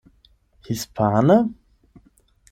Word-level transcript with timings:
Hispane? 0.67 1.37